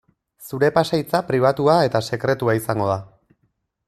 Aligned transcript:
Zure 0.47 0.69
pasahitza 0.77 1.21
pribatua 1.27 1.75
eta 1.89 2.01
sekretua 2.13 2.57
izango 2.61 2.89
da. 2.93 2.97